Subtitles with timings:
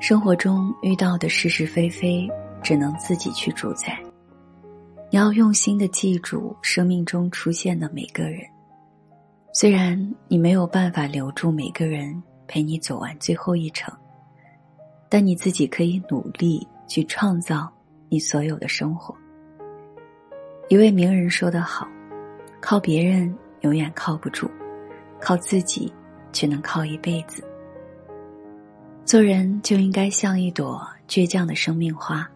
[0.00, 2.28] 生活中遇到的是是非非，
[2.62, 3.98] 只能自己去主宰。
[5.10, 8.40] 你要用心的记住生命中出现的每个人，
[9.52, 13.92] 虽然你没有办法留住每个人陪你走完最后一程，
[15.08, 17.72] 但你自己可以努力去创造
[18.08, 19.14] 你所有的生活。
[20.68, 21.88] 一位名人说得好
[22.60, 24.50] ：“靠别人永远靠不住，
[25.18, 25.90] 靠自己
[26.30, 27.42] 却能靠一辈子。”
[29.08, 32.30] 做人就应该像一朵倔强的生命花，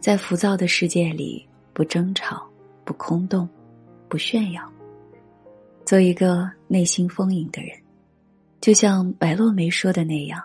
[0.00, 1.48] 在浮躁的世界里。
[1.72, 2.46] 不争吵，
[2.84, 3.48] 不空洞，
[4.06, 4.70] 不炫耀。
[5.86, 7.70] 做一个内心丰盈的人，
[8.60, 10.42] 就像白落梅说的那样，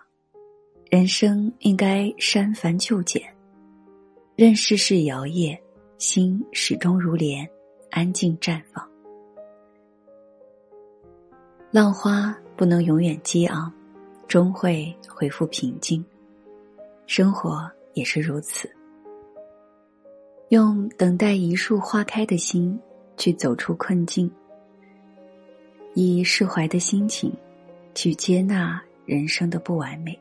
[0.90, 3.22] 人生应该删繁就简，
[4.38, 5.60] 任世事摇曳，
[5.98, 7.46] 心始终如莲，
[7.90, 8.88] 安静绽放。
[11.70, 13.74] 浪花不能永远激昂，
[14.34, 16.04] 终会恢复平静。
[17.06, 18.68] 生活也是如此。
[20.50, 22.80] 用等待一束花开的心
[23.16, 24.32] 去走出困境，
[25.94, 27.32] 以释怀的心情
[27.94, 30.20] 去接纳人生的不完美。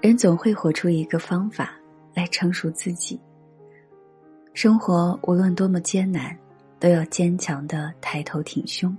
[0.00, 1.74] 人总会活出一个方法
[2.14, 3.18] 来成熟自己。
[4.52, 6.38] 生活无论多么艰难，
[6.78, 8.96] 都要坚强的抬头挺胸，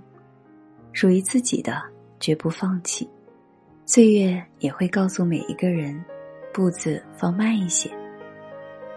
[0.92, 1.82] 属于自己的
[2.20, 3.08] 绝不放弃。
[3.88, 6.04] 岁月也会告诉每一个人，
[6.52, 7.88] 步子放慢一些。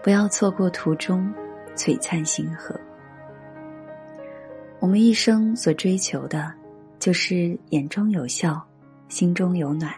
[0.02, 1.32] 不要错过途中
[1.76, 2.76] 璀璨星河。
[4.80, 6.52] 我们一生所追求的，
[6.98, 8.60] 就是眼中有笑，
[9.10, 9.94] 心中有暖。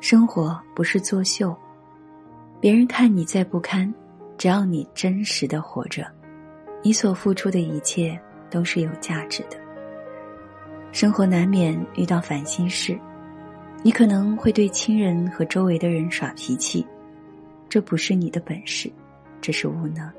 [0.00, 1.56] 生活不是作秀，
[2.60, 3.92] 别人看你再不堪，
[4.36, 6.06] 只要你真实的活着，
[6.82, 9.56] 你所付出的一切都是有价值的。
[10.92, 12.98] 生活难免遇到烦心事，
[13.82, 16.86] 你可能会对亲人和周围的人耍脾气。
[17.68, 18.90] 这不是你的本事，
[19.40, 20.10] 这是无能。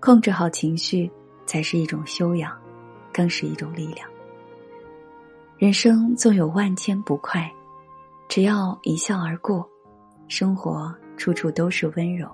[0.00, 1.10] 控制好情绪，
[1.46, 2.56] 才是一种修养，
[3.12, 4.08] 更是一种力量。
[5.58, 7.50] 人生纵有万千不快，
[8.28, 9.68] 只要一笑而过，
[10.28, 12.28] 生活处处都是温柔。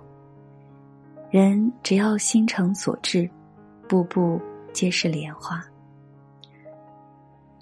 [1.31, 3.29] 人只要心诚所至，
[3.89, 4.41] 步步
[4.73, 5.63] 皆是莲花。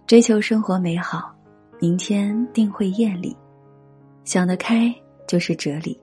[0.06, 1.34] 追求生活美好，
[1.80, 3.36] 明天定会艳丽。
[4.24, 4.94] 想得开
[5.26, 5.98] 就是哲理。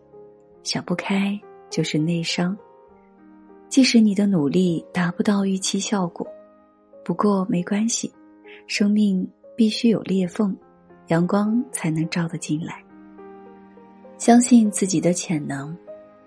[0.63, 2.57] 想不开就是内伤。
[3.69, 6.25] 即使你的努力达不到预期效果，
[7.03, 8.11] 不过没关系，
[8.67, 10.55] 生命必须有裂缝，
[11.07, 12.83] 阳光才能照得进来。
[14.17, 15.77] 相信自己的潜能，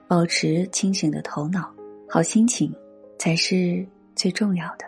[0.07, 1.73] 保持清醒的头脑，
[2.09, 2.73] 好心情
[3.19, 3.85] 才是
[4.15, 4.85] 最重要的。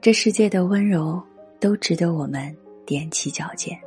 [0.00, 1.20] 这世界的温柔
[1.58, 2.54] 都值得我们
[2.86, 3.78] 踮起脚尖。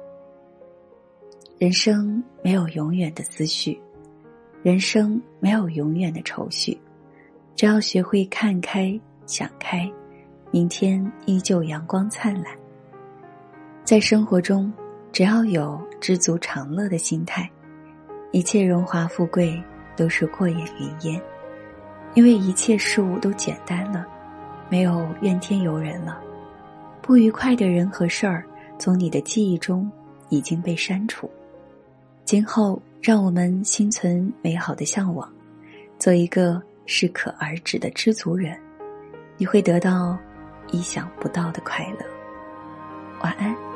[1.57, 3.79] 人生没有永远的思绪。
[4.61, 6.75] 人生没有永远的愁绪，
[7.55, 9.87] 只要学会看开、想开，
[10.49, 12.45] 明天依旧阳光灿烂。
[13.83, 14.73] 在生活中，
[15.11, 17.47] 只要有知足常乐的心态，
[18.31, 19.61] 一切荣华富贵
[19.95, 21.21] 都是过眼云烟，
[22.15, 24.03] 因为一切事物都简单了，
[24.67, 26.19] 没有怨天尤人了，
[27.03, 28.43] 不愉快的人和事儿
[28.77, 29.89] 从你的记忆中
[30.29, 31.29] 已经被删除，
[32.23, 32.81] 今后。
[33.01, 35.31] 让我们心存美好的向往，
[35.99, 38.59] 做一个适可而止的知足人，
[39.37, 40.17] 你会得到
[40.71, 42.05] 意想不到的快乐。
[43.21, 43.74] 晚安。